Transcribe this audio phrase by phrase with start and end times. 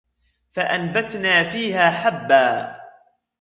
[0.53, 2.75] فَأَنبَتْنَا فِيهَا حَبًّا